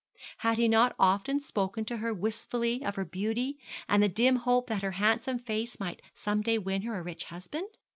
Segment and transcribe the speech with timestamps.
[0.39, 4.65] Had he not often spoken to her wistfully of her beauty, and the dim hope
[4.65, 7.67] that her handsome face might some day win her a rich husband?